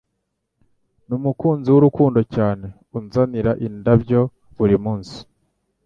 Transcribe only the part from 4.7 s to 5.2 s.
joro.